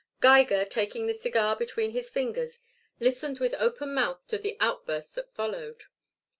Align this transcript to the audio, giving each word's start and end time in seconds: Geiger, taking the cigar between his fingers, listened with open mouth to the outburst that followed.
Geiger, 0.19 0.65
taking 0.65 1.05
the 1.05 1.13
cigar 1.13 1.55
between 1.55 1.91
his 1.91 2.09
fingers, 2.09 2.59
listened 2.99 3.37
with 3.37 3.53
open 3.59 3.93
mouth 3.93 4.25
to 4.29 4.39
the 4.39 4.57
outburst 4.59 5.13
that 5.13 5.35
followed. 5.35 5.83